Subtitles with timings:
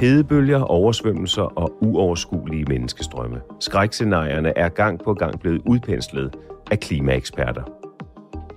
[0.00, 3.40] Hedebølger, oversvømmelser og uoverskuelige menneskestrømme.
[3.60, 6.36] Skrækscenarierne er gang på gang blevet udpenslet
[6.70, 7.62] af klimaeksperter.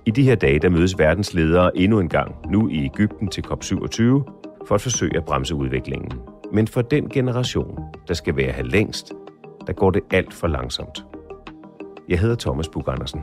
[0.06, 3.44] I de her dage der mødes verdens ledere endnu en gang, nu i Ægypten til
[3.46, 4.02] COP27,
[4.66, 6.12] for at forsøge at bremse udviklingen.
[6.52, 9.12] Men for den generation, der skal være her længst,
[9.66, 11.04] der går det alt for langsomt.
[12.08, 13.20] Jeg hedder Thomas Bug Andersen.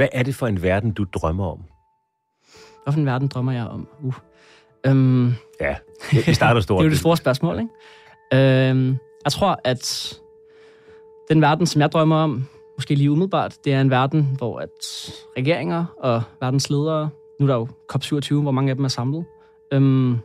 [0.00, 1.58] Hvad er det for en verden, du drømmer om?
[2.84, 3.88] Hvilken verden drømmer jeg om?
[4.02, 4.14] Uh.
[4.86, 5.76] Øhm, Ja,
[6.12, 6.78] vi starter stort.
[6.78, 8.70] det er jo det store spørgsmål, ikke?
[8.70, 10.14] Øhm, jeg tror, at
[11.28, 12.44] den verden, som jeg drømmer om,
[12.76, 14.70] måske lige umiddelbart, det er en verden, hvor at
[15.36, 17.10] regeringer og verdens ledere,
[17.40, 19.24] nu er der jo COP27, hvor mange af dem er samlet,
[19.72, 20.18] øhm,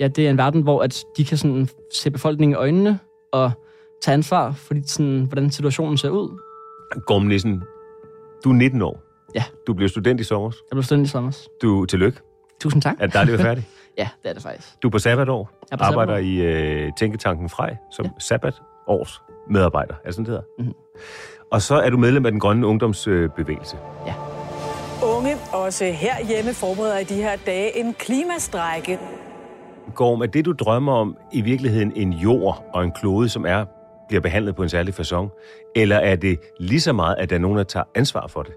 [0.00, 2.98] ja, det er en verden, hvor at de kan sådan se befolkningen i øjnene
[3.32, 3.52] og
[4.02, 6.38] tage ansvar for sådan, hvordan situationen ser ud.
[7.06, 7.62] Gorm Nissen,
[8.44, 9.03] du er 19 år.
[9.34, 9.44] Ja.
[9.66, 10.50] Du blev student i sommer.
[10.70, 11.46] Jeg blev student i sommer.
[11.62, 12.18] Du tillykke.
[12.60, 12.96] Tusind tak.
[13.00, 13.68] Er det dejligt at være færdig?
[13.98, 14.82] Ja, det er det faktisk.
[14.82, 15.50] Du er på sabbatår.
[15.70, 16.28] Jeg er på Arbejder sabbatår.
[16.28, 18.10] i øh, Tænketanken Frej som Ja.
[18.14, 18.20] ja.
[18.20, 19.94] sabbatårs medarbejder.
[19.94, 20.42] Er det sådan, det hedder?
[20.58, 20.72] Mhm.
[21.52, 23.76] Og så er du medlem af den grønne ungdomsbevægelse.
[25.16, 28.98] Unge, også herhjemme, forbereder i de her dage en klimastrække.
[29.94, 33.64] Gorm, er det, du drømmer om, i virkeligheden en jord og en klode, som er
[34.08, 35.28] bliver behandlet på en særlig façon?
[35.76, 38.52] Eller er det lige så meget, at der er nogen, der tager ansvar for det?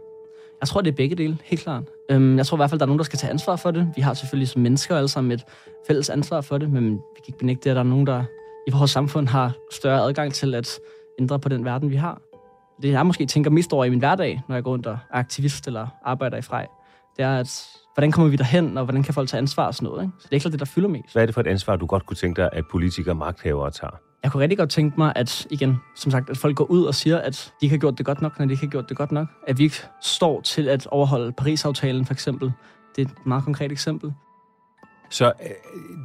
[0.62, 1.84] Jeg tror, det er begge dele, helt klart.
[2.12, 3.91] Øhm, jeg tror i hvert fald, der er nogen, der skal tage ansvar for det.
[3.95, 5.44] Vi har selvfølgelig som mennesker alle sammen et
[5.88, 8.23] fælles ansvar for det, men vi kan ikke benægte, at der er nogen, der
[8.68, 10.79] i vores samfund har større adgang til at
[11.19, 12.22] ændre på den verden, vi har.
[12.81, 14.97] Det jeg måske tænker mest over i min hverdag, når jeg går rundt og er
[15.12, 16.68] aktivist eller arbejder i Frej,
[17.18, 19.89] det er, at hvordan kommer vi derhen, og hvordan kan folk tage ansvar og sådan
[19.89, 20.03] noget.
[20.03, 20.13] Ikke?
[20.19, 21.13] Så det er ikke klart det, der fylder mest.
[21.13, 23.72] Hvad er det for et ansvar, du godt kunne tænke dig, at politikere og magthavere
[23.72, 24.06] tager?
[24.23, 26.95] Jeg kunne rigtig godt tænke mig, at igen, som sagt, at folk går ud og
[26.95, 28.97] siger, at de ikke har gjort det godt nok, når de ikke har gjort det
[28.97, 29.28] godt nok.
[29.47, 32.51] At vi ikke står til at overholde Paris-aftalen, for eksempel.
[32.95, 34.13] Det er et meget konkret eksempel.
[35.09, 35.50] Så øh,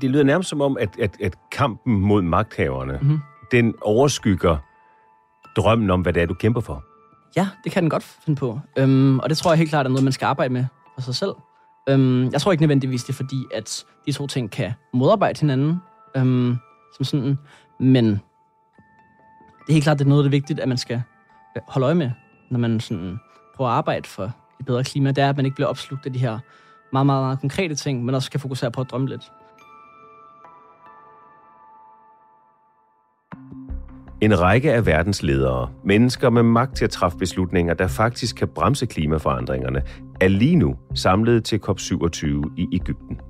[0.01, 3.19] det lyder nærmest som om, at, at, at kampen mod magthaverne, Mhm.
[3.53, 4.57] den overskygger
[5.57, 6.85] drømmen om, hvad det er, du kæmper for.
[7.37, 8.61] Ja, det kan den godt finde på.
[8.79, 10.65] Øhm, og det tror jeg helt klart er noget, man skal arbejde med
[10.95, 11.33] for sig selv.
[11.89, 15.77] Øhm, jeg tror ikke nødvendigvis, det er fordi, at de to ting kan modarbejde hinanden.
[16.17, 16.57] Øhm,
[16.97, 17.39] som sådan.
[17.83, 21.03] Men det er helt klart, det er noget, det vigtigt, at man skal
[21.57, 22.11] øh, holde øje med,
[22.51, 23.19] når man sådan
[23.57, 24.25] prøver at arbejde for
[24.61, 25.09] et bedre klima.
[25.09, 26.39] Det er, at man ikke bliver opslugt af de her
[26.93, 29.33] meget, meget, meget konkrete ting, men også kan fokusere på at drømme lidt.
[34.21, 38.49] En række af verdens ledere, mennesker med magt til at træffe beslutninger, der faktisk kan
[38.49, 39.83] bremse klimaforandringerne,
[40.21, 42.27] er lige nu samlet til COP27
[42.57, 43.21] i Ægypten.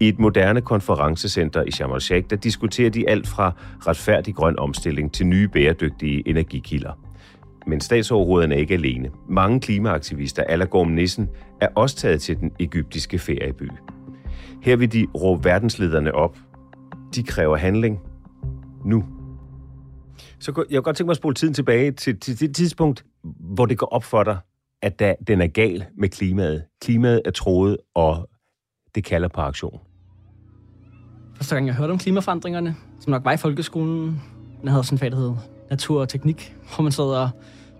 [0.00, 3.52] I et moderne konferencecenter i Sharm el-Sheikh, der diskuterer de alt fra
[3.86, 6.92] retfærdig grøn omstilling til nye bæredygtige energikilder.
[7.66, 9.10] Men statsoverhovederne er ikke alene.
[9.28, 11.28] Mange klimaaktivister, Allergorm Nissen,
[11.60, 13.70] er også taget til den egyptiske ferieby.
[14.62, 16.38] Her vil de råbe verdenslederne op.
[17.14, 18.00] De kræver handling
[18.84, 19.04] nu.
[20.38, 23.04] Så jeg kunne godt tænke mig at spole tiden tilbage til, til det tidspunkt,
[23.40, 24.38] hvor det går op for dig,
[24.82, 26.64] at der, den er gal med klimaet.
[26.80, 28.28] Klimaet er troet, og
[28.94, 29.80] det kalder på aktion.
[31.36, 34.22] Første gang, jeg hørte om klimaforandringerne, som nok var i folkeskolen,
[34.60, 35.34] den havde sådan en fag, der hed
[35.70, 37.30] natur og teknik, hvor man sad og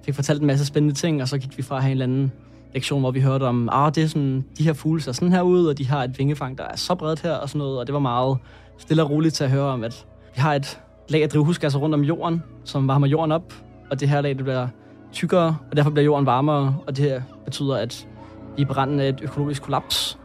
[0.04, 2.04] fik fortalt en masse spændende ting, og så gik vi fra at have en eller
[2.04, 2.32] anden
[2.74, 5.42] lektion, hvor vi hørte om, ah, det er sådan, de her fugle ser sådan her
[5.42, 7.86] ud, og de har et vingefang, der er så bredt her, og sådan noget, og
[7.86, 8.38] det var meget
[8.78, 11.94] stille og roligt til at høre om, at vi har et lag af drivhusgasser rundt
[11.94, 13.54] om jorden, som varmer jorden op,
[13.90, 14.68] og det her lag, det bliver
[15.12, 18.08] tykkere, og derfor bliver jorden varmere, og det her betyder, at
[18.56, 20.18] vi er af et økologisk kollaps.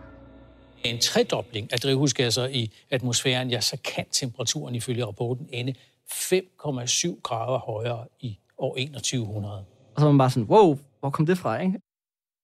[0.85, 5.74] En tredobling af drivhusgasser i atmosfæren, ja, så kan temperaturen ifølge rapporten ende
[6.12, 9.65] 5,7 grader højere i år 2100.
[9.95, 11.80] Og så er man bare sådan, wow, hvor kom det fra, ikke?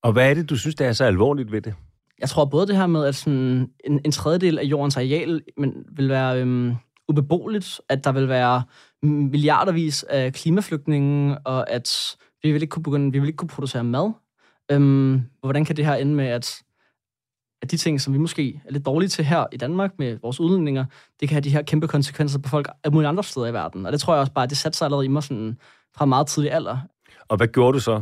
[0.03, 1.75] Og hvad er det, du synes, der er så alvorligt ved det?
[2.19, 5.85] Jeg tror både det her med, at sådan en, en tredjedel af jordens areal men
[5.91, 6.75] vil være øhm,
[7.07, 8.63] ubeboeligt, at der vil være
[9.03, 13.83] milliardervis af klimaflygtninge, og at vi vil ikke kunne, begynde, vi vil ikke kunne producere
[13.83, 14.11] mad.
[14.71, 16.61] Øhm, hvordan kan det her ende med, at,
[17.61, 20.39] at de ting, som vi måske er lidt dårlige til her i Danmark med vores
[20.39, 20.85] udledninger,
[21.19, 23.85] det kan have de her kæmpe konsekvenser på folk af mulige andre steder i verden.
[23.85, 25.57] Og det tror jeg også bare, at det satte sig allerede i mig sådan,
[25.95, 26.77] fra meget tidlig alder.
[27.27, 28.01] Og hvad gjorde du så?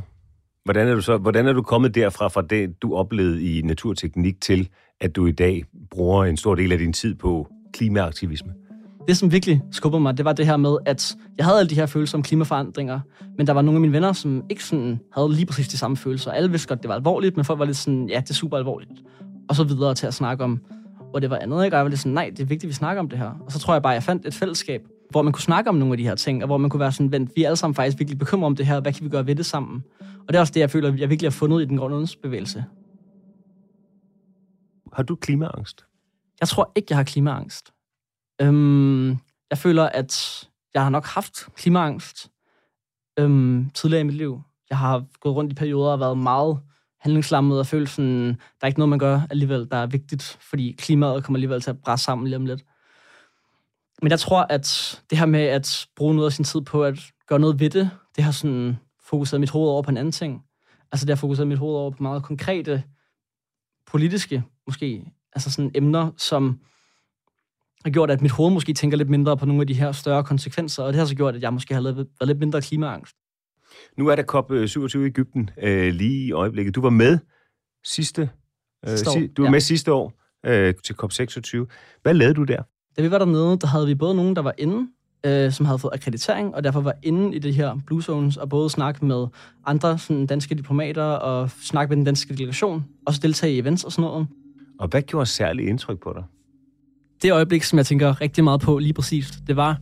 [0.65, 4.42] Hvordan er du, så, hvordan er du kommet derfra, fra det, du oplevede i naturteknik,
[4.42, 4.69] til
[5.01, 8.54] at du i dag bruger en stor del af din tid på klimaaktivisme?
[9.07, 11.75] Det, som virkelig skubbede mig, det var det her med, at jeg havde alle de
[11.75, 13.00] her følelser om klimaforandringer,
[13.38, 15.98] men der var nogle af mine venner, som ikke sådan havde lige præcis de samme
[15.98, 16.31] følelser.
[16.31, 18.57] Alle vidste godt, det var alvorligt, men folk var lidt sådan, ja, det er super
[18.57, 18.92] alvorligt.
[19.49, 20.61] Og så videre til at snakke om,
[21.09, 21.75] hvor det var andet, ikke?
[21.75, 23.31] Og jeg var lidt sådan, nej, det er vigtigt, at vi snakker om det her.
[23.45, 25.75] Og så tror jeg bare, at jeg fandt et fællesskab, hvor man kunne snakke om
[25.75, 27.57] nogle af de her ting, og hvor man kunne være sådan, vent, vi er alle
[27.57, 29.83] sammen faktisk virkelig bekymrede om det her, hvad kan vi gøre ved det sammen?
[29.99, 32.65] Og det er også det, jeg føler, jeg virkelig har fundet i den grønne bevægelse.
[34.94, 35.85] Har du klimaangst?
[36.39, 37.73] Jeg tror ikke, jeg har klimaangst.
[38.41, 39.09] Øhm,
[39.49, 42.31] jeg føler, at jeg har nok haft klimaangst
[43.19, 44.41] øhm, tidligere i mit liv.
[44.69, 46.59] Jeg har gået rundt i perioder og været meget
[47.07, 50.75] handlingslammet og følelsen, sådan, der er ikke noget, man gør alligevel, der er vigtigt, fordi
[50.77, 52.63] klimaet kommer alligevel til at brænde sammen lige om lidt.
[54.01, 57.00] Men jeg tror, at det her med at bruge noget af sin tid på at
[57.27, 58.77] gøre noget ved det, det har sådan
[59.09, 60.44] fokuseret mit hoved over på en anden ting.
[60.92, 62.83] Altså det har fokuseret mit hoved over på meget konkrete
[63.86, 66.59] politiske, måske, altså sådan emner, som
[67.83, 70.24] har gjort, at mit hoved måske tænker lidt mindre på nogle af de her større
[70.24, 73.15] konsekvenser, og det har så gjort, at jeg måske har været lidt mindre klimaangst.
[73.97, 76.75] Nu er der COP27 i Ægypten øh, lige i øjeblikket.
[76.75, 77.19] Du var med
[77.85, 78.29] sidste,
[78.89, 79.51] øh, si, du var ja.
[79.51, 80.13] med sidste år
[80.45, 81.65] øh, til COP26.
[82.01, 82.62] Hvad lavede du der?
[82.97, 84.88] Da vi var dernede, der havde vi både nogen, der var inde,
[85.25, 88.50] øh, som havde fået akkreditering, og derfor var inde i det her Blue Zones, og
[88.50, 89.27] både snakke med
[89.65, 93.83] andre sådan, danske diplomater, og snakke med den danske delegation, og så deltage i events
[93.83, 94.27] og sådan noget.
[94.80, 96.23] Og hvad gjorde særligt indtryk på dig?
[97.21, 99.80] Det øjeblik, som jeg tænker rigtig meget på lige præcis, det var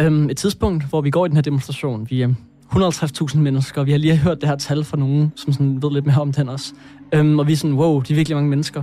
[0.00, 2.10] øhm, et tidspunkt, hvor vi går i den her demonstration.
[2.10, 2.34] Vi er
[2.72, 6.06] 150.000 mennesker, vi har lige hørt det her tal fra nogen, som sådan ved lidt
[6.06, 6.72] mere om den også.
[7.12, 8.82] Øhm, og vi er sådan, wow, de er virkelig mange mennesker.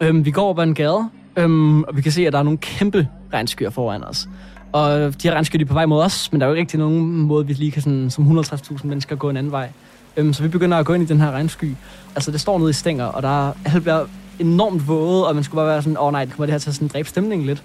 [0.00, 2.58] Øhm, vi går over en gade, øhm, og vi kan se, at der er nogle
[2.58, 4.28] kæmpe regnskyer foran os.
[4.72, 6.60] Og de her regnskyer, de er på vej mod os, men der er jo ikke
[6.60, 9.70] rigtig nogen måde, vi lige kan sådan, som 150.000 mennesker gå en anden vej.
[10.16, 11.74] Øhm, så vi begynder at gå ind i den her regnsky.
[12.14, 14.04] Altså, det står nede i stænger, og der er alt bliver
[14.38, 16.58] enormt våde, og man skulle bare være sådan, åh oh, nej, det kommer det her
[16.58, 17.62] til at sådan dræbe stemningen lidt.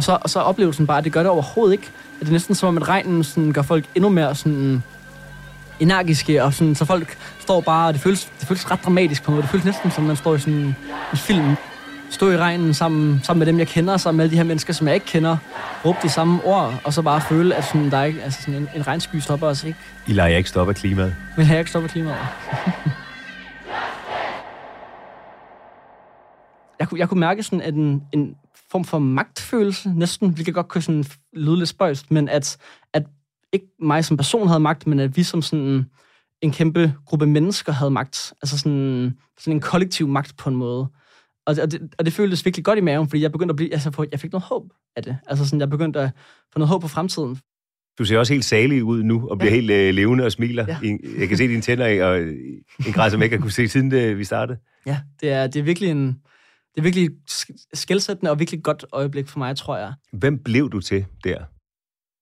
[0.00, 1.90] Og så, og så oplevelsen bare, at det gør det overhovedet ikke.
[2.14, 4.82] At det er næsten som om, at regnen sådan, gør folk endnu mere sådan,
[5.80, 9.30] energiske, og sådan, så folk står bare, og det føles, det føles ret dramatisk på
[9.30, 9.42] noget.
[9.42, 10.76] Det føles næsten som, man står i sådan en
[11.14, 11.56] film
[12.10, 14.72] stå i regnen sammen, sammen med dem, jeg kender, sammen med alle de her mennesker,
[14.72, 15.36] som jeg ikke kender,
[15.84, 18.54] råbe de samme ord, og så bare føle, at sådan, der er ikke, altså sådan
[18.54, 19.78] en, en regnsky stopper os ikke.
[20.06, 21.14] I lader ikke stoppe klimaet.
[21.36, 22.18] Men jeg ikke stoppe klimaet.
[26.80, 28.34] jeg, kunne, jeg kunne mærke sådan at en, en
[28.70, 32.56] form for magtfølelse, næsten, vi kan godt kunne sådan lyde lidt spøjst, men at,
[32.92, 33.02] at
[33.52, 35.86] ikke mig som person havde magt, men at vi som sådan
[36.42, 38.32] en kæmpe gruppe mennesker havde magt.
[38.42, 40.88] Altså sådan, sådan en kollektiv magt på en måde.
[41.46, 43.56] Og det, og, det, og det føltes virkelig godt i maven, fordi jeg begyndte at
[43.56, 44.64] blive, altså, jeg fik noget håb
[44.96, 45.16] af det.
[45.26, 46.10] Altså sådan, jeg begyndte at
[46.52, 47.38] få noget håb på fremtiden.
[47.98, 49.60] Du ser også helt salig ud nu, og bliver ja.
[49.60, 50.66] helt øh, levende og smiler.
[50.68, 50.78] Ja.
[51.18, 52.20] Jeg kan se dine tænder og
[52.86, 54.58] en grad, som jeg ikke har kunne se, siden det, vi startede.
[54.86, 56.16] Ja, det er, det er virkelig en,
[56.74, 57.10] det er virkelig
[57.72, 59.94] skældsættende og virkelig godt øjeblik for mig, tror jeg.
[60.12, 61.44] Hvem blev du til der?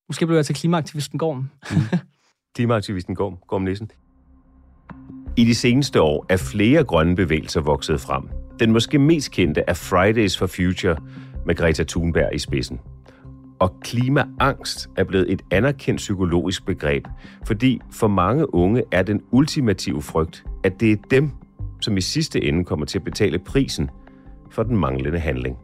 [0.09, 1.37] Måske blev jeg til klimaaktivisten Gorm.
[1.37, 1.99] mm.
[2.55, 3.91] Klimaaktivisten Gorm, Gorm Nissen.
[5.37, 8.29] I de seneste år er flere grønne bevægelser vokset frem.
[8.61, 10.97] Den måske mest kendte er Fridays for Future
[11.47, 12.81] med Greta Thunberg i spidsen.
[13.59, 17.07] Og klimaangst er blevet et anerkendt psykologisk begreb,
[17.47, 21.31] fordi for mange unge er den ultimative frygt, at det er dem,
[21.81, 23.91] som i sidste ende kommer til at betale prisen
[24.51, 25.59] for den manglende handling.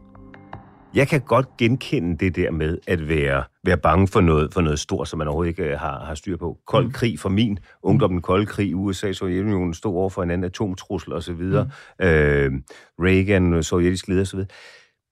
[0.95, 4.79] Jeg kan godt genkende det der med at være, være bange for noget, for noget
[4.79, 6.57] stort, som man overhovedet ikke øh, har, har styr på.
[6.67, 6.91] Kold mm.
[6.91, 11.13] krig for min ungdom, den kolde krig, USA, Sovjetunionen stod over for en anden atomtrussel
[11.13, 12.05] osv., mm.
[12.05, 12.51] øh,
[12.99, 14.39] Reagan, sovjetisk leder osv.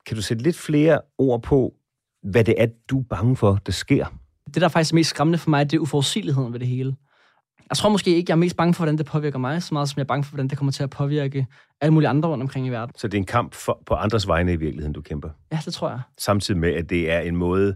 [0.06, 1.74] Kan du sætte lidt flere ord på,
[2.32, 4.06] hvad det er, du er bange for, der sker?
[4.46, 6.96] Det, der er faktisk mest skræmmende for mig, det er uforudsigeligheden ved det hele.
[7.74, 9.90] Jeg tror måske ikke, jeg er mest bange for, hvordan det påvirker mig, så meget
[9.90, 11.48] som jeg er bange for, hvordan det kommer til at påvirke
[11.82, 12.96] alle mulige andre rundt omkring i verden.
[12.98, 15.30] Så det er en kamp for, på andres vegne i virkeligheden, du kæmper?
[15.52, 16.02] Ja, det tror jeg.
[16.18, 17.76] Samtidig med, at det er en måde,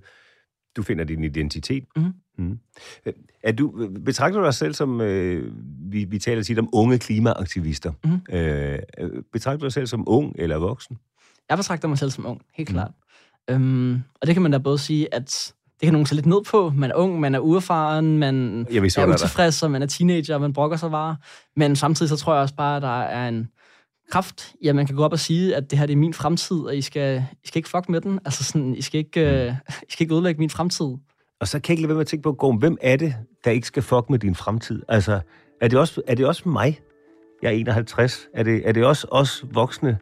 [0.75, 1.83] du finder din identitet.
[1.95, 2.13] Mm.
[2.37, 2.59] Mm.
[3.43, 5.53] Er du, betragter du dig selv som, øh,
[5.91, 7.91] vi, vi taler tit om unge klimaaktivister.
[8.03, 8.35] Mm.
[8.35, 8.79] Øh,
[9.33, 10.97] betragter du dig selv som ung eller voksen?
[11.49, 12.91] Jeg betragter mig selv som ung, helt klart.
[13.49, 13.55] Mm.
[13.55, 16.41] Øhm, og det kan man da både sige, at det kan nogen se lidt ned
[16.49, 16.71] på.
[16.75, 20.41] Man er ung, man er uerfaren, man vidste, er utilfreds, og man er teenager, og
[20.41, 21.15] man brokker sig bare.
[21.55, 23.49] Men samtidig så tror jeg også bare, at der er en
[24.11, 26.57] kraft, ja, man kan gå op og sige, at det her det er min fremtid,
[26.57, 28.19] og I skal, I skal ikke fuck med den.
[28.25, 30.85] Altså sådan, I skal ikke, øh, I skal ikke ødelægge min fremtid.
[31.39, 33.15] Og så kan jeg ikke lade være med at tænke på, Gorm, hvem er det,
[33.43, 34.81] der ikke skal fuck med din fremtid?
[34.87, 35.19] Altså,
[35.61, 36.79] er det også, er det også mig?
[37.41, 38.27] Jeg er 51.
[38.33, 39.97] Er det, er det også os voksne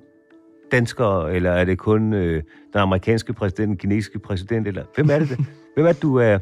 [0.72, 2.44] danskere, eller er det kun øh,
[2.74, 5.30] den amerikanske præsident, den kinesiske præsident, eller hvem er det?
[5.30, 5.38] det?
[5.76, 6.40] hvem er det, du er?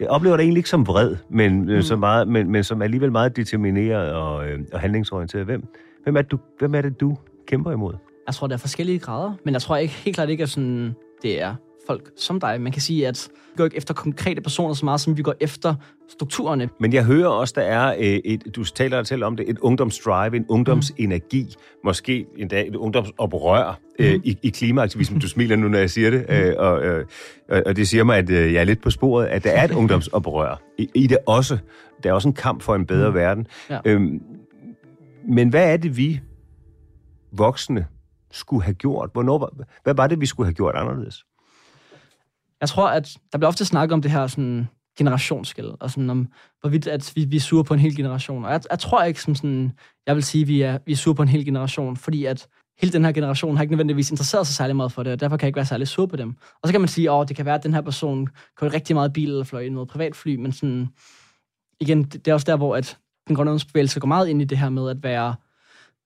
[0.00, 1.82] Jeg oplever dig egentlig ikke som vred, men, mm.
[1.82, 5.44] så meget, men, men som alligevel meget determineret og, øh, og handlingsorienteret.
[5.44, 5.64] Hvem,
[6.02, 7.16] hvem, er det, du, hvem er det, du
[7.46, 7.94] kæmper imod?
[8.26, 10.94] Jeg tror, der er forskellige grader, men jeg tror ikke helt klart ikke, at sådan,
[11.22, 11.54] det er
[11.86, 12.60] folk som dig.
[12.60, 15.34] Man kan sige, at vi går ikke efter konkrete personer så meget, som vi går
[15.40, 15.74] efter
[16.08, 16.68] strukturerne.
[16.80, 20.36] Men jeg hører også, der er øh, et, du taler til om det, et ungdomsdrive,
[20.36, 21.78] en ungdomsenergi, mm.
[21.84, 24.20] måske endda et ungdomsoprør øh, Mhm.
[24.24, 25.20] i, i klimaaktivismen.
[25.20, 27.04] Du smiler nu, når jeg siger det, øh, og, øh,
[27.66, 29.70] og det siger mig, at øh, jeg er lidt på sporet, at der er et
[29.80, 31.58] ungdomsoprør i, i det også.
[32.02, 33.18] Der er også en kamp for en bedre Mhm.
[33.18, 33.46] verden.
[33.70, 33.78] Ja.
[33.84, 34.20] Øhm,
[35.28, 36.20] men hvad er det, vi
[37.32, 37.86] voksne
[38.32, 39.10] skulle have gjort?
[39.12, 41.24] Hvornår, hvad var det, vi skulle have gjort anderledes?
[42.64, 44.68] Jeg tror, at der bliver ofte snakket om det her sådan,
[44.98, 46.28] generationsskil, og sådan om,
[46.60, 48.44] hvorvidt at vi, vi er sure på en hel generation.
[48.44, 49.72] Og jeg, jeg tror ikke, som sådan,
[50.06, 52.46] jeg vil sige, at vi er, vi er sure på en hel generation, fordi at
[52.80, 55.36] hele den her generation har ikke nødvendigvis interesseret sig særlig meget for det, og derfor
[55.36, 56.36] kan jeg ikke være særlig sur på dem.
[56.62, 58.96] Og så kan man sige, at det kan være, at den her person kører rigtig
[58.96, 60.88] meget bil eller fløj i noget privatfly, men sådan,
[61.80, 64.44] igen, det, det er også der, hvor at den grønne bevægelse går meget ind i
[64.44, 65.34] det her med at være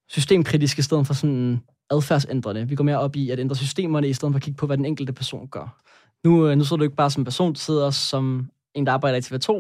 [0.08, 1.60] systemkritisk i stedet for sådan
[1.90, 2.68] adfærdsændrende.
[2.68, 4.76] Vi går mere op i at ændre systemerne, i stedet for at kigge på, hvad
[4.76, 5.82] den enkelte person gør.
[6.25, 9.18] Nu, øh, nu sidder du ikke bare som person, du sidder som en, der arbejder
[9.18, 9.50] i TV2.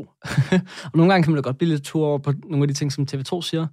[0.92, 2.74] og nogle gange kan man da godt blive lidt tur over på nogle af de
[2.74, 3.66] ting, som TV2 siger.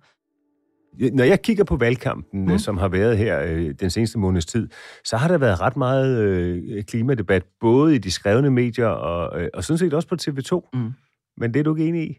[1.13, 2.51] Når jeg kigger på valgkampen, Mm.
[2.51, 2.57] mm.
[2.57, 4.69] som har været her øh, den seneste måneds tid,
[5.05, 9.49] så har der været ret meget øh, klimadebat, både i de skrevne medier og, øh,
[9.53, 10.69] og sådan set også på TV2.
[10.73, 10.91] Mm.
[11.37, 12.17] Men det er du ikke enig i?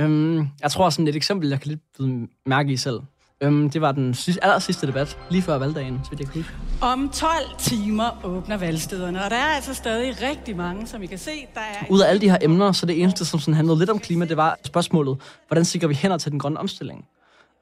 [0.00, 3.00] Øhm, jeg tror sådan et eksempel, jeg kan lidt mærke i selv.
[3.42, 6.52] Øhm, det var den sidste, aller sidste debat, lige før valgdagen, så jeg kan huske.
[6.80, 11.18] Om 12 timer åbner valgstederne, og der er altså stadig rigtig mange, som I kan
[11.18, 11.30] se.
[11.54, 13.90] Der er Ud af alle de her emner, så det eneste, som sådan handlede lidt
[13.90, 15.18] om klima, det var spørgsmålet,
[15.48, 17.04] hvordan sikrer vi hænder til den grønne omstilling?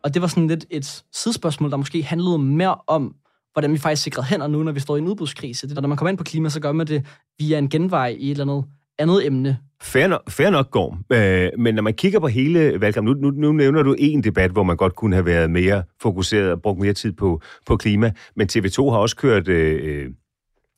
[0.05, 3.15] Og det var sådan lidt et sidespørgsmål, der måske handlede mere om,
[3.53, 5.69] hvordan vi faktisk sikrer hænder nu, når vi står i en udbudskrise.
[5.69, 7.07] Det, når man kommer ind på klima, så gør man det
[7.39, 8.65] via en genvej i et eller andet
[9.01, 9.59] andet emne.
[9.83, 11.05] Fair nok, fair nok Gorm.
[11.13, 14.51] Øh, men når man kigger på hele valgkampen, nu, nu, nu nævner du en debat,
[14.51, 18.13] hvor man godt kunne have været mere fokuseret og brugt mere tid på, på klima,
[18.37, 19.49] men TV2 har også kørt...
[19.49, 20.11] Øh, øh,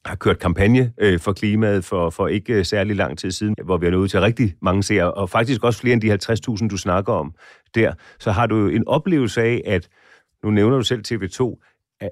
[0.05, 3.77] har kørt kampagne øh, for klimaet for, for ikke øh, særlig lang tid siden, hvor
[3.77, 6.13] vi er nået ud til rigtig mange seere, og faktisk også flere end de
[6.63, 7.35] 50.000, du snakker om
[7.75, 7.93] der.
[8.19, 9.89] Så har du en oplevelse af, at,
[10.45, 11.67] nu nævner du selv TV2,
[12.01, 12.11] at,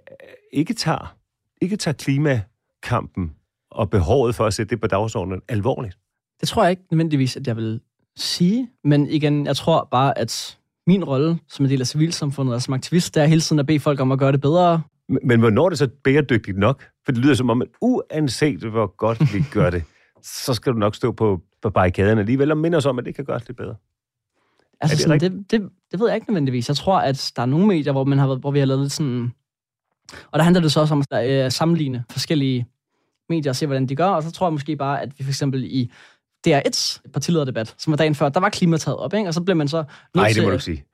[0.52, 1.17] ikke tager,
[1.61, 3.33] ikke tager klimakampen
[3.71, 5.99] og behovet for at sætte det på dagsordenen alvorligt.
[6.41, 7.81] Det tror jeg ikke nødvendigvis, at jeg vil
[8.17, 12.63] sige, men igen, jeg tror bare, at min rolle som en del af civilsamfundet og
[12.63, 14.83] som aktivist, det er hele tiden at bede folk om at gøre det bedre.
[15.09, 16.85] Men, men hvornår er det så bæredygtigt nok?
[17.05, 19.83] For det lyder som om, at uanset hvor godt vi gør det,
[20.23, 23.15] så skal du nok stå på, på barrikaderne alligevel og minde os om, at det
[23.15, 23.75] kan gøres lidt bedre.
[24.81, 26.69] Altså, det sådan, det, det, det ved jeg ikke nødvendigvis.
[26.69, 28.93] Jeg tror, at der er nogle medier, hvor, man har, hvor vi har lavet lidt
[28.93, 29.33] sådan...
[30.31, 32.67] Og der handler det så også om at øh, sammenligne forskellige
[33.29, 34.07] medier og se, hvordan de gør.
[34.07, 35.91] Og så tror jeg måske bare, at vi for eksempel i
[36.49, 39.29] DR1's partilederdebat, som var dagen før, der var klima taget op, ikke?
[39.29, 39.85] Og så bliver man så...
[40.15, 40.85] Nej, det til- må du ikke sige.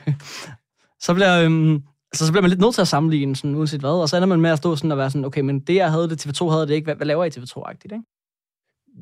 [1.06, 1.74] så bliver, øhm,
[2.12, 3.90] altså, så bliver man lidt nødt til at sammenligne, sådan, uanset hvad.
[3.90, 5.90] Og så ender man med at stå sådan og være sådan, okay, men det jeg
[5.90, 6.84] havde, det TV2 havde det ikke.
[6.84, 8.02] Hvad, hvad laver I TV2-agtigt, ikke?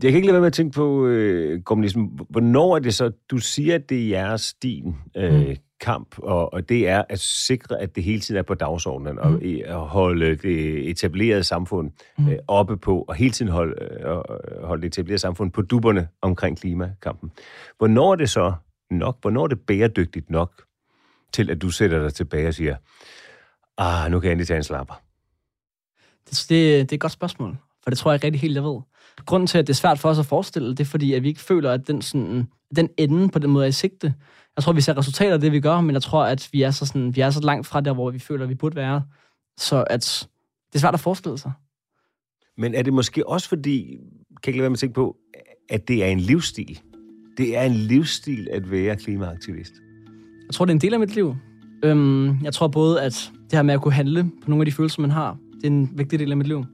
[0.03, 3.11] Jeg kan ikke lade være med at tænke på, øh, ligesom, hvornår er det så,
[3.31, 5.57] du siger, at det er jeres din øh, Mm.
[5.83, 9.31] Kamp, og, og det er at sikre, at det hele tiden er på dagsordenen, og
[9.31, 9.41] Mm.
[9.65, 12.29] at holde det etablerede samfund Mm.
[12.29, 16.59] øh, oppe på, og hele tiden holde, øh, holde det etablerede samfund på dupperne omkring
[16.59, 17.33] klimakampen.
[17.79, 18.53] Hvornår er det så
[18.91, 19.19] nok?
[19.21, 20.63] Hvornår er det bæredygtigt nok
[21.33, 22.77] til, at du sætter dig tilbage og siger,
[23.79, 25.03] ah, nu kan jeg endelig tage en slapper?
[26.31, 28.65] Det, det, det er et godt spørgsmål, for det tror jeg ikke rigtig helt, jeg
[28.65, 28.81] ved.
[29.27, 31.29] Grunden til, at det er svært for os at forestille, det er fordi, at vi
[31.29, 34.15] ikke føler, at den, sådan, den ende på den måde er i sigte.
[34.57, 36.71] Jeg tror, vi ser resultater af det, vi gør, men jeg tror, at vi er
[36.71, 39.03] så, sådan, vi er så langt fra der, hvor vi føler, at vi burde være.
[39.59, 40.29] Så at
[40.73, 41.53] det er svært at forestille sig.
[42.59, 43.99] Men er det måske også fordi, kan
[44.43, 45.17] jeg ikke lade være med at tænke på,
[45.69, 46.81] at det er en livsstil?
[47.37, 49.73] Det er en livsstil at være klimaaktivist.
[50.47, 51.37] Jeg tror, det er en del af mit liv.
[51.85, 54.73] Øhm, jeg tror både, at det her med at kunne handle på nogle af de
[54.73, 56.65] følelser, man har, det er en vigtig del af mit liv.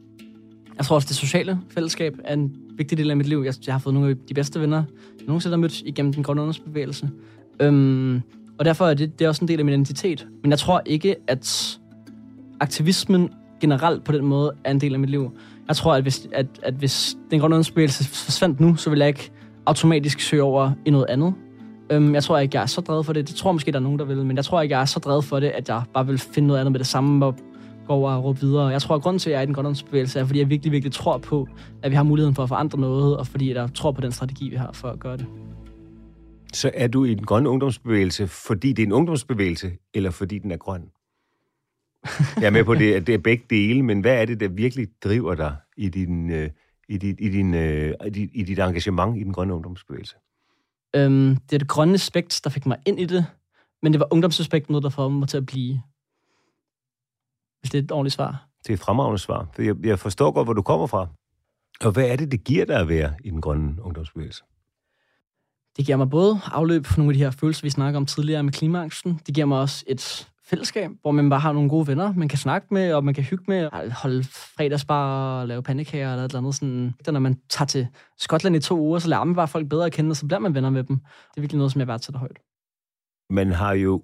[0.79, 3.43] Jeg tror også, det sociale fællesskab er en vigtig del af mit liv.
[3.45, 4.83] Jeg, jeg har fået nogle af de bedste venner,
[5.19, 7.11] jeg nogensinde har mødt igennem den grønne undersbevægelse.
[7.61, 8.23] Øhm,
[8.59, 10.27] og derfor er det, det er også en del af min identitet.
[10.43, 11.79] Men jeg tror ikke, at
[12.61, 13.31] aktivismen
[13.61, 15.31] generelt på den måde er en del af mit liv.
[15.69, 19.09] Jeg tror, at hvis, at, at hvis den grønne undersbevægelse forsvandt nu, så ville jeg
[19.09, 19.31] ikke
[19.67, 21.35] automatisk søge over i noget andet.
[21.91, 23.29] Øhm, jeg tror ikke, jeg er så drevet for det.
[23.29, 24.17] Det tror jeg måske, der er nogen, der vil.
[24.27, 26.47] Men jeg tror ikke, jeg er så drevet for det, at jeg bare vil finde
[26.47, 27.35] noget andet med det samme og
[27.89, 28.67] gå over og råbe videre.
[28.67, 30.51] Jeg tror, at grunden til, at jeg er i den grønne bevægelse, er, fordi jeg
[30.51, 31.49] virkelig, virkelig tror på,
[31.83, 34.49] at vi har muligheden for at forandre noget, og fordi jeg tror på den strategi,
[34.49, 35.27] vi har for at gøre det.
[36.53, 40.51] Så er du i den grønne ungdomsbevægelse, fordi det er en ungdomsbevægelse, eller fordi den
[40.51, 40.83] er grøn?
[42.37, 44.49] Jeg er med på, det, at det er begge dele, men hvad er det, der
[44.49, 46.51] virkelig driver dig i, din, øh,
[46.89, 50.17] i, dit, i, din, øh, i, dit, i dit engagement i den grønne ungdomsbevægelse?
[50.97, 53.27] Øhm, det er det grønne aspekt, der fik mig ind i det,
[53.83, 55.83] men det var ungdomsaspekt noget, der får mig til at blive.
[57.69, 58.47] Hvis det er et ordentligt svar.
[58.63, 59.47] Det er et fremragende svar.
[59.55, 61.07] For jeg, jeg forstår godt, hvor du kommer fra.
[61.81, 64.43] Og hvad er det, det giver dig at være i den grønne ungdomsbevægelse?
[65.77, 68.43] Det giver mig både afløb for nogle af de her følelser, vi snakker om tidligere
[68.43, 69.21] med klimaaksen.
[69.27, 72.39] Det giver mig også et fællesskab, hvor man bare har nogle gode venner, man kan
[72.39, 76.39] snakke med, og man kan hygge med, holde fredagsbar og lave pandekager eller et eller
[76.39, 76.55] andet.
[76.55, 76.95] Sådan.
[77.07, 77.87] Når man tager til
[78.19, 80.41] Skotland i to uger, så lærer man bare folk bedre at kende, og så bliver
[80.41, 80.97] man venner med dem.
[80.97, 82.39] Det er virkelig noget, som jeg værdsætter højt.
[83.31, 84.03] Man har jo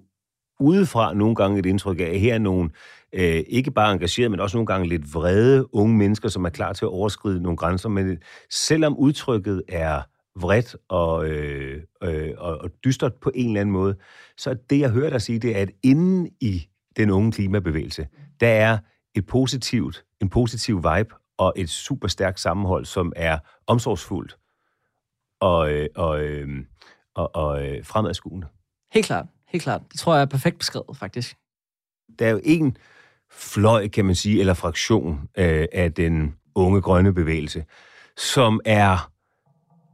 [0.59, 2.69] udefra nogle gange et indtryk af, at her er nogle
[3.13, 6.73] øh, ikke bare engagerede, men også nogle gange lidt vrede unge mennesker, som er klar
[6.73, 7.89] til at overskride nogle grænser.
[7.89, 8.17] Men
[8.49, 10.01] selvom udtrykket er
[10.39, 13.95] vredt og, øh, øh, og, og dystert på en eller anden måde,
[14.37, 18.07] så det, jeg hører dig sige, det er, at inden i den unge klimabevægelse,
[18.39, 18.77] der er
[19.15, 24.37] et positivt, en positiv vibe og et super stærkt sammenhold, som er omsorgsfuldt
[25.39, 26.47] og, øh, og, øh,
[27.15, 28.47] og, og øh, fremadskuende.
[28.93, 29.25] Helt klart,
[29.55, 29.81] helt klart.
[29.91, 31.35] Det tror jeg er perfekt beskrevet, faktisk.
[32.19, 32.77] Der er jo en
[33.31, 37.65] fløj, kan man sige, eller fraktion øh, af den unge grønne bevægelse,
[38.17, 39.11] som er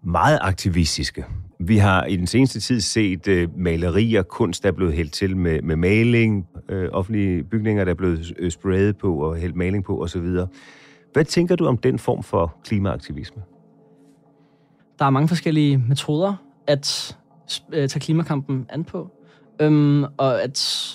[0.04, 1.26] meget aktivistiske.
[1.60, 5.38] Vi har i den seneste tid set øh, malerier, kunst, der er blevet hældt til
[5.38, 9.84] med, med maling, øh, offentlige bygninger, der er blevet øh, sprayet på og hældt maling
[9.84, 10.28] på osv.
[11.14, 13.42] Hvad tænker du om den form for klimaaktivisme?
[15.00, 16.36] Der er mange forskellige metoder
[16.68, 17.18] at
[17.74, 19.12] øh, tage klimakampen an på.
[19.60, 20.88] Øhm, og at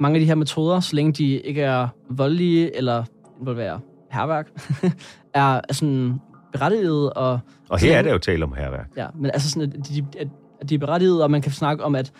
[0.00, 3.04] mange af de her metoder, så længe de ikke er voldelige eller
[3.40, 3.78] involverer
[4.10, 4.48] herværk,
[5.34, 6.20] er, er sådan
[6.52, 7.12] berettiget.
[7.12, 8.90] Og, og her er det jo tale om herværk.
[8.96, 10.28] Ja, men altså sådan, at de, at,
[10.60, 12.12] at de er berettiget, og man kan snakke om, at,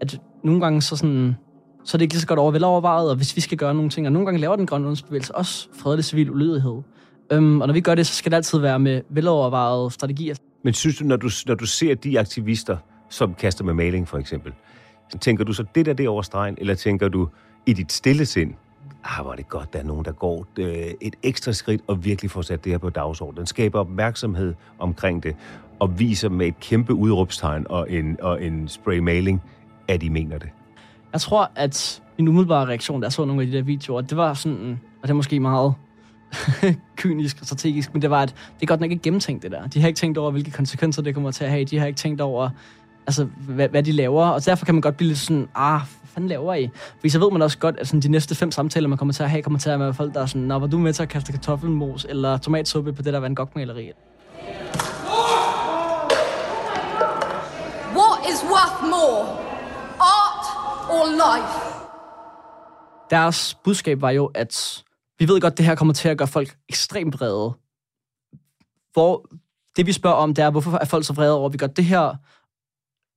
[0.00, 1.36] at nogle gange så sådan,
[1.84, 3.90] så er det ikke lige så godt over velovervejet, og hvis vi skal gøre nogle
[3.90, 6.82] ting, og nogle gange laver den grønne ungdomsbevægelse også fredelig civil ulydighed.
[7.32, 10.34] Øhm, og når vi gør det, så skal det altid være med velovervejede strategier.
[10.64, 12.76] Men synes du, når du, når du ser de aktivister,
[13.10, 14.52] som kaster med maling for eksempel,
[15.20, 17.28] tænker du så det der det over stregen, eller tænker du
[17.66, 18.54] i dit stille sind,
[19.04, 22.04] ah, hvor er det godt, der er nogen, der går øh, et ekstra skridt og
[22.04, 23.46] virkelig får sat det her på dagsordenen.
[23.46, 25.36] Skaber opmærksomhed omkring det,
[25.78, 29.42] og viser med et kæmpe udråbstegn og en, og en spraymaling,
[29.88, 30.48] at I mener det.
[31.12, 34.16] Jeg tror, at min umiddelbare reaktion, da jeg så nogle af de der videoer, det
[34.16, 35.74] var sådan, og det er måske meget
[36.96, 39.66] kynisk og strategisk, men det var, at det er godt nok ikke gennemtænkt det der.
[39.66, 41.64] De har ikke tænkt over, hvilke konsekvenser det kommer til at have.
[41.64, 42.50] De har ikke tænkt over,
[43.06, 44.26] altså, hvad, hvad de laver.
[44.26, 46.70] Og derfor kan man godt blive lidt sådan, ah, hvad fanden laver I?
[46.96, 49.22] Fordi så ved man også godt, at sådan, de næste fem samtaler, man kommer til
[49.22, 51.02] at have, kommer til at være folk, der er sådan, Nå, var du med til
[51.02, 53.92] at kaste kartoffelmos eller tomatsuppe på det der Van Gogh-maleri?
[57.98, 59.26] What is worth more?
[60.00, 60.46] Art
[60.90, 61.66] or life?
[63.10, 64.84] Deres budskab var jo, at
[65.18, 67.54] vi ved godt, at det her kommer til at gøre folk ekstremt vrede.
[68.92, 69.26] Hvor
[69.76, 71.66] det vi spørger om, det er, hvorfor er folk så vrede over, at vi gør
[71.66, 72.14] det her,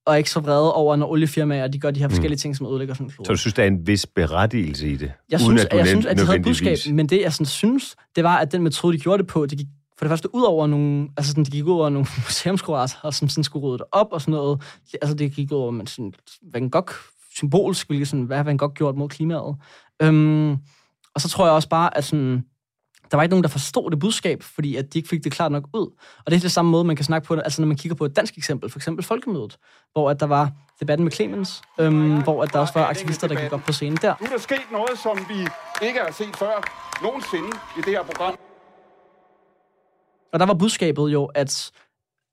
[0.10, 2.12] og ikke så vrede over, når oliefirmaer de gør de her mm.
[2.12, 2.40] forskellige mm.
[2.40, 5.12] ting, som ødelægger sådan en Så du synes, der er en vis berettigelse i det?
[5.32, 8.24] Jeg synes, at, jeg synes, at de havde budskab, men det jeg sådan, synes, det
[8.24, 9.68] var, at den metode, de gjorde det på, det gik
[9.98, 13.30] for det første ud over nogle, altså sådan, det gik ud over nogle museumskurater, som
[13.30, 14.62] sådan skulle rydde det op og sådan noget.
[15.02, 16.14] Altså det gik ud over men sådan,
[16.54, 16.94] Van Gogh
[17.36, 19.56] symbolsk, hvilket sådan, hvad har Van Gogh gjort mod klimaet.
[20.02, 20.52] Øhm,
[21.16, 22.44] og så tror jeg også bare, at sådan,
[23.12, 25.52] der var ikke nogen, der forstod det budskab, fordi at de ikke fik det klart
[25.52, 25.88] nok ud.
[26.26, 28.06] Og det er det samme måde, man kan snakke på altså når man kigger på
[28.06, 29.58] et dansk eksempel, for eksempel Folkemødet,
[29.94, 33.42] hvor at der var debatten med Clemens, øhm, hvor at der også var aktivister, der
[33.42, 34.14] gik op på scenen der.
[34.22, 35.40] Nu er der sket noget, som vi
[35.88, 36.56] ikke har set før
[37.04, 38.36] nogensinde i det her program.
[40.34, 41.72] Og der var budskabet jo, at,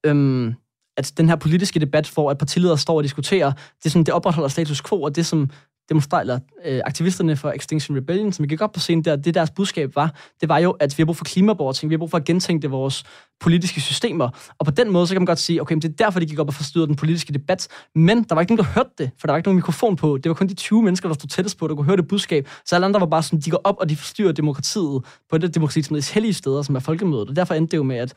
[0.07, 0.55] øhm,
[0.97, 4.15] at den her politiske debat, hvor at partiledere står og diskuterer, det, er sådan, det
[4.15, 5.51] opretholder status quo, og det som
[5.88, 9.96] demonstrerer øh, aktivisterne for Extinction Rebellion, som gik op på scenen der, det deres budskab
[9.96, 12.25] var, det var jo, at vi har brug for klimaborting, vi har brug for at
[12.25, 13.05] gentænke vores
[13.40, 14.53] politiske systemer.
[14.59, 16.38] Og på den måde, så kan man godt sige, okay, det er derfor, de gik
[16.38, 17.68] op og forstyrrede den politiske debat.
[17.94, 20.16] Men der var ikke nogen, der hørte det, for der var ikke nogen mikrofon på.
[20.16, 22.49] Det var kun de 20 mennesker, der stod tættest på, der kunne høre det budskab.
[22.64, 25.55] Så alle andre var bare sådan, de går op, og de forstyrrer demokratiet på det
[25.55, 27.29] demokratiets hellige steder, som er folkemødet.
[27.29, 28.14] Og derfor endte det jo med at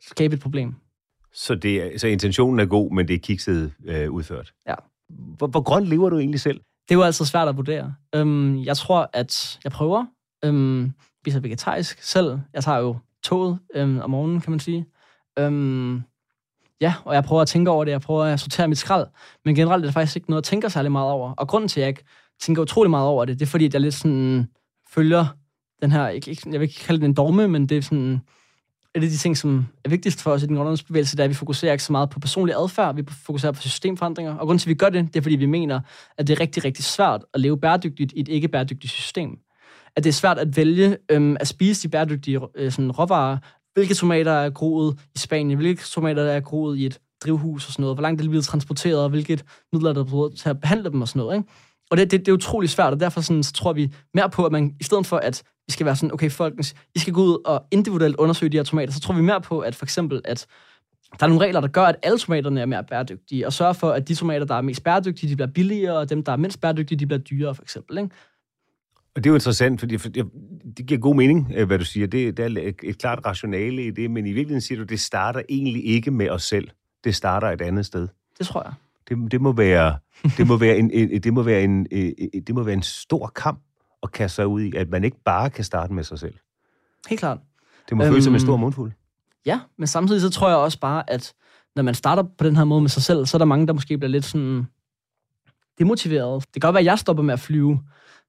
[0.00, 0.74] skabe et problem.
[1.32, 4.52] Så, det så intentionen er god, men det er kikset øh, udført?
[4.68, 4.74] Ja.
[5.08, 6.60] Hvor, hvor grøn lever du egentlig selv?
[6.88, 7.94] Det er jo altid svært at vurdere.
[8.14, 10.06] Øhm, jeg tror, at jeg prøver.
[10.44, 12.38] Øhm, spiser vegetarisk selv.
[12.54, 14.86] Jeg tager jo toget øhm, om morgenen, kan man sige.
[15.38, 16.02] Øhm,
[16.80, 17.92] ja, og jeg prøver at tænke over det.
[17.92, 19.06] Jeg prøver at sortere mit skrald.
[19.44, 21.32] Men generelt er det faktisk ikke noget, jeg tænker særlig meget over.
[21.32, 22.04] Og grunden til, at jeg ikke
[22.40, 24.48] tænker utrolig meget over det, det er fordi, at jeg lidt sådan
[24.90, 25.26] følger
[25.82, 28.20] den her, ikke, ikke, jeg vil ikke kalde det en dogme, men det er sådan
[28.94, 31.30] et af de ting, som er vigtigst for os i den grønlandsbevægelse, det er, at
[31.30, 34.32] vi fokuserer ikke så meget på personlig adfærd, vi fokuserer på systemforandringer.
[34.32, 35.80] Og grunden til, at vi gør det, det er, fordi vi mener,
[36.18, 39.38] at det er rigtig, rigtig svært at leve bæredygtigt i et ikke bæredygtigt system.
[39.96, 43.38] At det er svært at vælge øhm, at spise de bæredygtige øh, sådan, råvarer.
[43.74, 45.58] Hvilke tomater er groet i Spanien?
[45.58, 47.96] Hvilke tomater er groet i et drivhus og sådan noget?
[47.96, 49.02] Hvor langt det bliver transporteret?
[49.02, 51.48] Og hvilket midler der er til at behandle dem og sådan noget, ikke?
[51.90, 54.44] Og det, det, det er utrolig svært, og derfor sådan, så tror vi mere på,
[54.44, 57.22] at man i stedet for, at vi skal være sådan, okay, folkens, I skal gå
[57.22, 60.20] ud og individuelt undersøge de her tomater, så tror vi mere på, at for eksempel,
[60.24, 60.46] at
[61.20, 63.90] der er nogle regler, der gør, at alle tomaterne er mere bæredygtige, og sørge for,
[63.90, 66.60] at de tomater, der er mest bæredygtige, de bliver billigere, og dem, der er mindst
[66.60, 67.98] bæredygtige, de bliver dyrere, for eksempel.
[67.98, 68.10] Ikke?
[69.14, 69.96] Og det er jo interessant, fordi
[70.76, 72.06] det giver god mening, øh, hvad du siger.
[72.06, 75.42] Det, det er et klart rationale i det, men i virkeligheden siger du, det starter
[75.48, 76.68] egentlig ikke med os selv.
[77.04, 78.08] Det starter et andet sted.
[78.38, 78.72] Det tror jeg.
[79.08, 79.98] Det, det må være,
[80.36, 80.90] det må være en,
[81.22, 81.84] det må være en,
[82.46, 83.62] det må være en stor kamp
[84.02, 86.34] at kaste sig ud i, at man ikke bare kan starte med sig selv.
[87.08, 87.38] Helt klart.
[87.88, 88.92] Det må øhm, føles som en stor mundfuld.
[89.46, 91.34] Ja, men samtidig så tror jeg også bare, at
[91.76, 93.72] når man starter på den her måde med sig selv, så er der mange, der
[93.72, 94.66] måske bliver lidt sådan
[95.78, 96.44] demotiveret.
[96.54, 97.80] Det kan godt være, at jeg stopper med at flyve,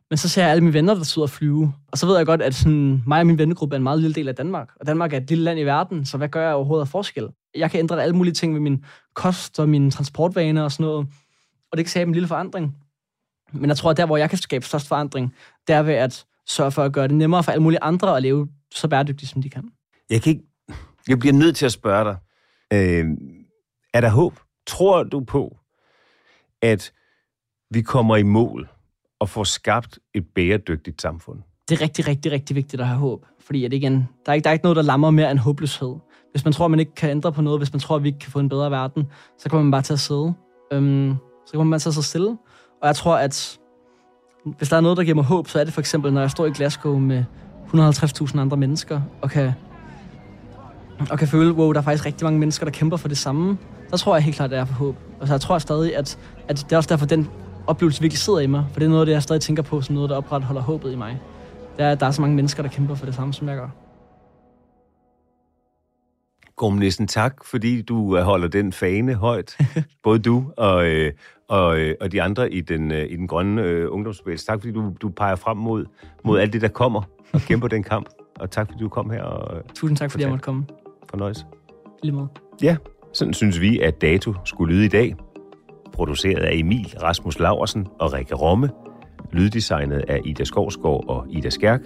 [0.09, 1.73] men så ser jeg alle mine venner, der sidder og flyve.
[1.91, 4.15] Og så ved jeg godt, at sådan, mig og min vennegruppe er en meget lille
[4.15, 4.69] del af Danmark.
[4.79, 7.29] Og Danmark er et lille land i verden, så hvad gør jeg overhovedet af forskel?
[7.55, 11.07] Jeg kan ændre alle mulige ting med min kost og mine transportvaner og sådan noget.
[11.71, 12.75] Og det kan skabe en lille forandring.
[13.51, 15.35] Men jeg tror, at der, hvor jeg kan skabe størst forandring,
[15.67, 18.23] det er ved at sørge for at gøre det nemmere for alle mulige andre at
[18.23, 19.69] leve så bæredygtigt, som de kan.
[20.09, 20.45] Jeg, kan ikke,
[21.07, 22.17] jeg bliver nødt til at spørge dig.
[22.73, 23.05] Øh,
[23.93, 24.39] er der håb?
[24.67, 25.57] Tror du på,
[26.61, 26.93] at
[27.71, 28.69] vi kommer i mål
[29.19, 31.39] og får skabt et bæredygtigt samfund?
[31.69, 33.25] Det er rigtig, rigtig, rigtig vigtigt at have håb.
[33.39, 33.93] Fordi at igen,
[34.25, 35.95] der er, ikke, der er ikke noget, der lammer mere end håbløshed.
[36.31, 38.07] Hvis man tror, at man ikke kan ændre på noget, hvis man tror, at vi
[38.07, 40.33] ikke kan få en bedre verden, så kommer man bare til at sidde.
[40.71, 41.15] Øhm,
[41.45, 42.37] så kommer man til at sidde stille.
[42.81, 43.59] Og jeg tror, at
[44.57, 46.31] hvis der er noget, der giver mig håb, så er det for eksempel, når jeg
[46.31, 47.23] står i Glasgow med
[47.73, 49.51] 150.000 andre mennesker, og kan,
[51.11, 53.57] og kan føle, wow, der er faktisk rigtig mange mennesker, der kæmper for det samme.
[53.89, 54.95] Så tror jeg helt klart, at det er for håb.
[55.19, 57.29] Og så jeg tror stadig, at, at det er også derfor, den
[57.67, 58.65] oplevelse virkelig sidder i mig.
[58.71, 60.95] For det er noget det, jeg stadig tænker på, som noget, der opretholder håbet i
[60.95, 61.21] mig.
[61.77, 63.57] Det er, at der er så mange mennesker, der kæmper for det samme, som jeg
[63.57, 63.69] gør
[66.67, 69.57] næsten tak, fordi du øh, holder den fane højt.
[70.03, 71.11] Både du og, øh,
[71.47, 74.45] og, øh, og de andre i den, i den grønne øh, ungdomsbevægelse.
[74.45, 75.85] Tak, fordi du, du peger frem mod,
[76.23, 77.01] mod alt det, der kommer
[77.33, 78.09] og kæmper den kamp.
[78.39, 79.23] Og tak, fordi du kom her.
[79.23, 80.65] Og, Tusind tak, fordi jeg måtte komme.
[81.09, 81.45] Fornøjelse.
[82.03, 82.27] Lige måde.
[82.61, 82.77] Ja,
[83.13, 85.15] sådan synes vi, at Dato skulle lyde i dag.
[85.93, 88.69] Produceret af Emil Rasmus Laversen og Rikke Romme.
[89.31, 91.81] Lyddesignet af Ida Skovsgaard og Ida Skærk.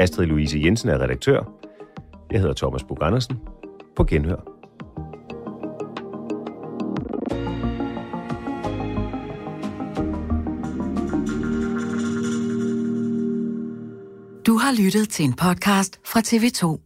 [0.00, 1.52] Astrid Louise Jensen er redaktør.
[2.30, 3.38] Jeg hedder Thomas Bug Andersen.
[3.96, 4.40] På genhør.
[14.46, 16.80] Du har lyttet til en podcast fra TV2.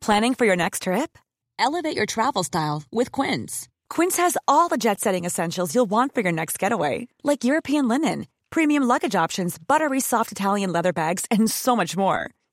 [0.00, 1.18] Planning for your next trip?
[1.58, 3.68] Elevate your travel style with Quince.
[3.88, 8.26] Quince has all the jet-setting essentials you'll want for your next getaway, like European linen,
[8.50, 12.30] premium luggage options, buttery soft Italian leather bags, and so much more.